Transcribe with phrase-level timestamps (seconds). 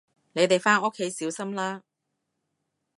[0.33, 1.83] 你哋返屋企小心啦